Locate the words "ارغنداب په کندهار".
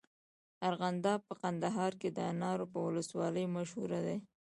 0.69-1.91